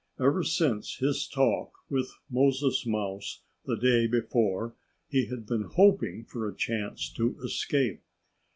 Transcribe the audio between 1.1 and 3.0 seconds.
talk with Moses